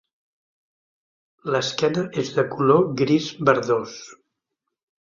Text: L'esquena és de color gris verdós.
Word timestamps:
L'esquena 1.57 2.07
és 2.25 2.35
de 2.39 2.47
color 2.55 2.83
gris 3.05 3.31
verdós. 3.53 3.97